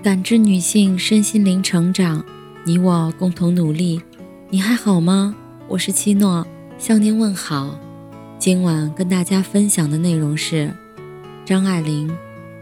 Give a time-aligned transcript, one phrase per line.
[0.00, 2.24] 感知女性身心灵成长，
[2.64, 4.00] 你我共同努力。
[4.48, 5.34] 你还好吗？
[5.66, 6.46] 我是七诺，
[6.78, 7.76] 向您问好。
[8.38, 10.72] 今晚跟大家分享的内容是
[11.44, 12.08] 张爱玲：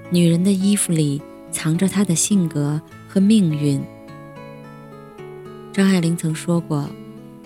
[0.09, 1.21] 女人的衣服里
[1.51, 3.85] 藏着她的性格和命运。
[5.75, 6.89] 张爱玲曾说过：“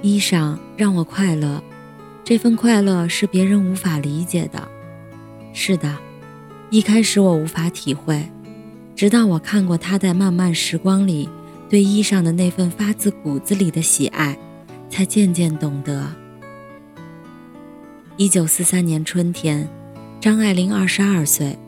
[0.03, 1.61] 衣裳让我快乐，
[2.23, 4.69] 这份快乐是别人无法理解的。”
[5.53, 5.99] 是的，
[6.71, 8.25] 一开始我无法体会。
[9.01, 11.27] 直到我看过他在漫漫时光里
[11.71, 14.37] 对衣裳的那份发自骨子里的喜爱，
[14.91, 16.07] 才渐渐懂得。
[18.19, 19.67] 一九四三年春天，
[20.21, 21.59] 张爱玲二十二岁，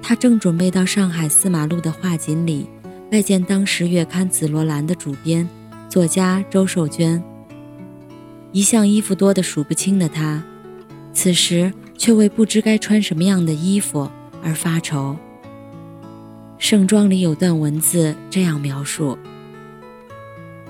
[0.00, 2.66] 她正准备到上海四马路的画锦里
[3.10, 5.46] 拜见当时月刊《紫罗兰》的主编
[5.90, 7.22] 作家周寿娟。
[8.50, 10.42] 一向衣服多得数不清的她，
[11.12, 14.10] 此时却为不知该穿什么样的衣服
[14.42, 15.18] 而发愁。
[16.62, 19.18] 盛装里有段文字这样描述：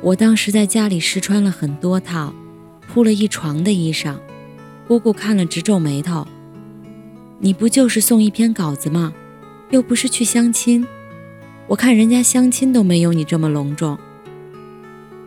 [0.01, 2.33] 我当时在家里试穿了很多套，
[2.89, 4.17] 铺了一床的衣裳。
[4.89, 6.27] 姑姑看了直皱眉头。
[7.41, 9.13] 你不就是送一篇稿子吗？
[9.69, 10.83] 又不是去相亲。
[11.67, 13.99] 我看人家相亲都没有你这么隆重。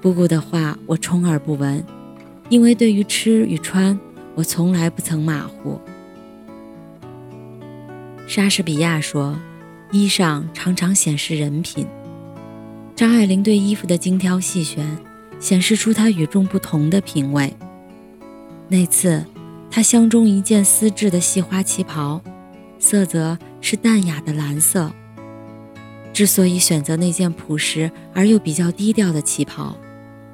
[0.02, 1.86] 姑姑的话我充耳不闻，
[2.50, 4.00] 因为对于吃与穿，
[4.34, 5.80] 我从来不曾马虎。
[8.26, 9.38] 莎士比亚说。
[9.96, 11.88] 衣裳常常显示人品。
[12.98, 14.86] 张爱玲对衣服的精挑细选，
[15.40, 17.56] 显示出她与众不同的品味。
[18.68, 19.26] 那次，
[19.72, 22.22] 她相中一件丝质的细花旗袍，
[22.78, 24.92] 色泽是淡雅的蓝色。
[26.12, 29.78] 之所以选择那件朴实而又比较低调的旗袍，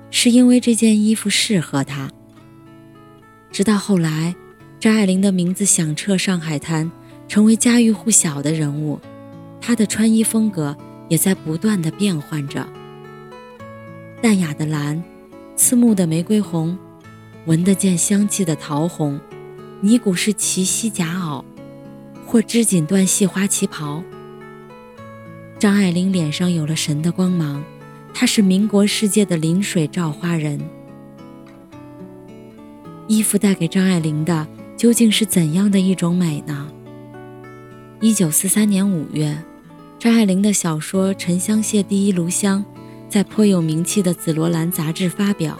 [0.09, 2.09] 是因为这件衣服适合她。
[3.51, 4.35] 直到后来，
[4.79, 6.91] 张爱玲的名字响彻上海滩，
[7.27, 8.99] 成为家喻户晓的人物。
[9.61, 10.75] 她的穿衣风格
[11.07, 12.67] 也在不断的变换着，
[14.21, 15.01] 淡雅的蓝，
[15.55, 16.77] 刺目的玫瑰红，
[17.45, 19.19] 闻得见香气的桃红，
[19.79, 21.43] 尼古式齐膝夹袄，
[22.25, 24.03] 或织锦缎细花旗袍。
[25.59, 27.63] 张爱玲脸上有了神的光芒，
[28.13, 30.59] 她是民国世界的临水照花人。
[33.07, 36.67] 衣服带给张爱玲的究竟是怎样的一种美呢？
[37.99, 39.37] 一九四三年五月。
[40.01, 42.65] 张爱玲的小说《沉香屑第一炉香》
[43.07, 45.55] 在颇有名气的《紫罗兰》杂志发表。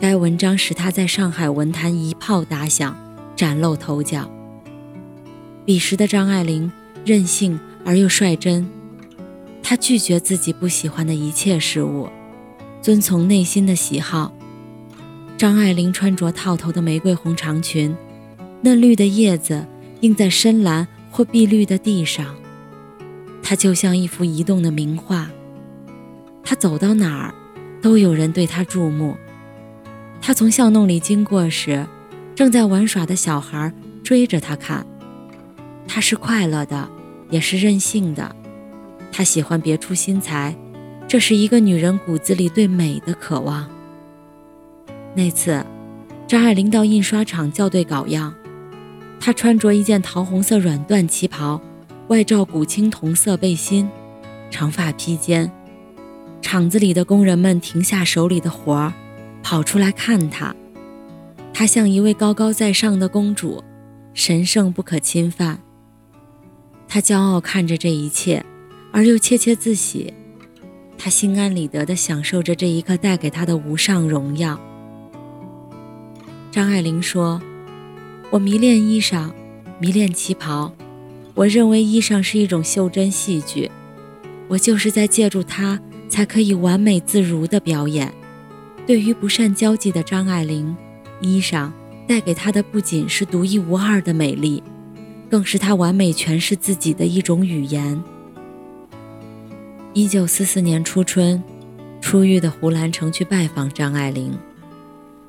[0.00, 2.98] 该文章使她在上海文坛一炮打响，
[3.36, 4.28] 崭露头角。
[5.64, 6.72] 彼时的张爱玲
[7.04, 8.68] 任性而又率真，
[9.62, 12.08] 她拒绝自己不喜欢的一切事物，
[12.82, 14.34] 遵从内心的喜好。
[15.38, 17.96] 张爱玲穿着套头的玫瑰红长裙，
[18.62, 19.64] 嫩绿的叶子
[20.00, 22.34] 映在深蓝或碧绿的地上。
[23.42, 25.28] 她就像一幅移动的名画，
[26.42, 27.34] 她走到哪儿，
[27.82, 29.16] 都有人对她注目。
[30.20, 31.86] 她从巷弄里经过时，
[32.34, 33.72] 正在玩耍的小孩
[34.04, 34.86] 追着她看。
[35.88, 36.88] 她是快乐的，
[37.30, 38.36] 也是任性的。
[39.10, 40.54] 她喜欢别出心裁，
[41.08, 43.68] 这是一个女人骨子里对美的渴望。
[45.14, 45.64] 那次，
[46.28, 48.32] 张爱玲到印刷厂校对稿样，
[49.18, 51.60] 她穿着一件桃红色软缎旗袍。
[52.10, 53.88] 外罩古青铜色背心，
[54.50, 55.48] 长发披肩。
[56.42, 58.92] 厂子里的工人们停下手里的活儿，
[59.44, 60.52] 跑出来看她。
[61.54, 63.62] 她像一位高高在上的公主，
[64.12, 65.60] 神圣不可侵犯。
[66.88, 68.44] 她骄傲看着这一切，
[68.90, 70.12] 而又窃窃自喜。
[70.98, 74.58] 她心安理得地享受着这一刻带给她的无上荣耀。
[76.50, 77.40] 张爱玲说
[78.30, 79.30] ：“我迷恋衣裳，
[79.78, 80.72] 迷恋旗袍。”
[81.34, 83.70] 我认为衣裳是一种袖珍戏剧，
[84.48, 88.12] 我就是在借助它才可以完美自如的表演。
[88.86, 90.76] 对于不善交际的张爱玲，
[91.20, 91.70] 衣裳
[92.06, 94.62] 带给她的不仅是独一无二的美丽，
[95.30, 98.02] 更是她完美诠释自己的一种语言。
[99.92, 101.42] 一九四四年初春，
[102.00, 104.36] 出狱的胡兰成去拜访张爱玲，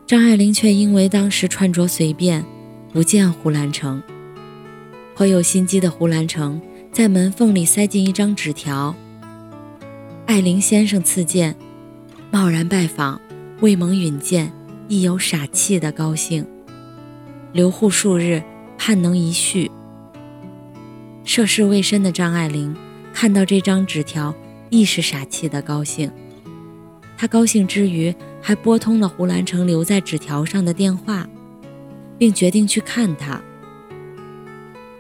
[0.06, 2.44] 张爱玲却因为当时穿着随便，
[2.92, 4.02] 不见胡兰成。
[5.22, 6.60] 颇有心机的胡兰成
[6.92, 8.96] 在门缝里塞进一张纸条
[10.26, 11.56] ：“爱玲先生赐见，
[12.32, 13.22] 贸然拜访，
[13.60, 14.52] 未蒙允见，
[14.88, 16.44] 亦有傻气的高兴。
[17.54, 18.42] 留沪数日，
[18.80, 19.70] 盼能一叙。”
[21.24, 22.76] 涉世未深的张爱玲
[23.14, 24.34] 看到这张纸条，
[24.72, 26.12] 亦是傻气的高兴。
[27.16, 31.30] 她高兴之余，还拨通了胡兰成留在纸条上的电话，
[32.18, 33.40] 并决定去看他。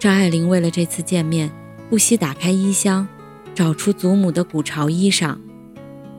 [0.02, 1.52] 张爱玲为了这次见面，
[1.88, 3.08] 不惜打开衣箱，
[3.54, 5.38] 找出祖母的古朝衣裳。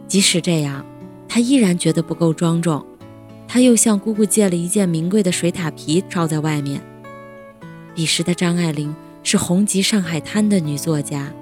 [0.07, 0.87] 即使这样，
[1.29, 2.87] 她依然觉得不够庄重。
[3.49, 6.81] 她又向姑姑借了一件名贵的水獭皮罩在外面。
[7.93, 8.95] 彼时的张爱玲
[9.25, 11.33] 是红极上海滩的女作家，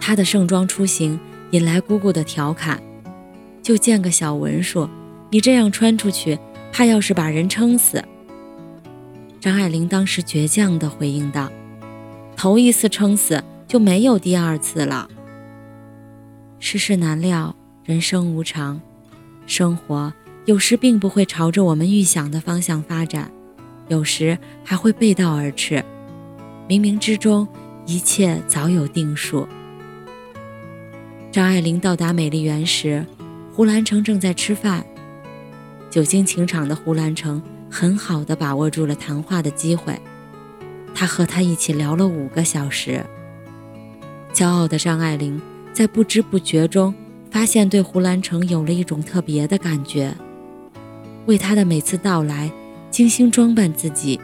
[0.00, 1.20] 她的盛装出行
[1.52, 2.82] 引来姑姑的调侃
[3.62, 4.90] ：“就见个小文书，
[5.30, 6.36] 你这样穿出去，
[6.72, 8.02] 怕要是把人撑死。”
[9.40, 11.48] 张爱玲当时倔强地回应道
[12.36, 15.08] ：“头一次撑死，就没有第二次了。
[16.58, 17.54] 世事难料，
[17.84, 18.80] 人生无常，
[19.46, 20.12] 生活
[20.44, 23.30] 有时并不会朝着我们预想的方向发展，
[23.86, 25.84] 有时还会背道而驰。
[26.68, 27.46] 冥冥之中，
[27.86, 29.46] 一切早有定数。”
[31.30, 33.06] 张爱玲到达美丽园时，
[33.52, 34.84] 胡兰成正在吃饭。
[35.88, 37.40] 久经情场的胡兰成。
[37.70, 39.98] 很好的把握住了谈话的机会，
[40.94, 43.04] 他和他一起聊了五个小时。
[44.32, 45.40] 骄傲的张爱玲
[45.72, 46.94] 在不知不觉中
[47.30, 50.14] 发现，对胡兰成有了一种特别的感觉，
[51.26, 52.50] 为他的每次到来
[52.90, 54.18] 精心装扮自己，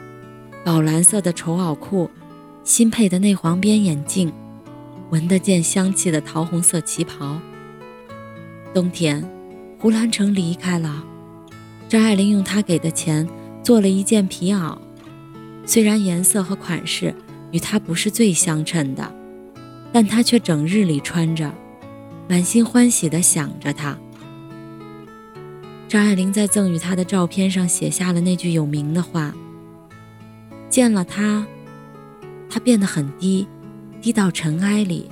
[0.64, 2.10] 宝蓝色的绸袄裤，
[2.64, 4.32] 新配的内黄边眼镜，
[5.10, 7.38] 闻得见香气的桃红色旗袍。
[8.72, 9.22] 冬天，
[9.78, 11.04] 胡兰成离开了。
[11.88, 13.28] 张爱玲用她给的钱
[13.62, 14.76] 做了一件皮袄，
[15.64, 17.14] 虽然颜色和款式
[17.52, 19.14] 与她不是最相称的，
[19.92, 21.52] 但她却整日里穿着，
[22.28, 23.96] 满心欢喜地想着他。
[25.86, 29.32] 张爱玲在赠予他的照片上写下了那句有名的话
[30.68, 31.46] ：“见了他，
[32.50, 33.46] 他变得很低，
[34.00, 35.08] 低到尘埃里，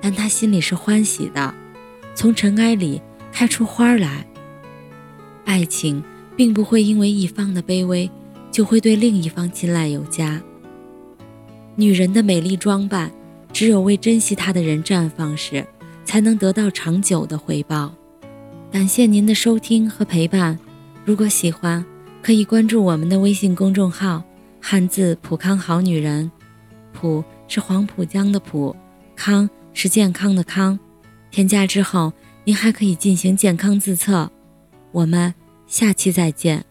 [0.00, 1.52] 但他心里是欢喜的，
[2.14, 3.02] 从尘埃里
[3.32, 4.24] 开出花来。”
[5.46, 6.02] 爱情
[6.36, 8.10] 并不会因为一方的卑微，
[8.50, 10.42] 就会对另一方青睐有加。
[11.76, 13.10] 女人的美丽装扮，
[13.52, 15.64] 只有为珍惜她的人绽放时，
[16.04, 17.94] 才能得到长久的回报。
[18.72, 20.58] 感谢您的收听和陪伴，
[21.04, 21.82] 如果喜欢，
[22.20, 24.22] 可以关注我们的微信公众号
[24.60, 26.30] “汉字浦康好女人”，
[26.92, 28.74] 浦是黄浦江的浦，
[29.14, 30.78] 康是健康的康。
[31.30, 32.12] 添加之后，
[32.44, 34.30] 您还可以进行健康自测。
[34.96, 35.34] 我们
[35.66, 36.64] 下期再见。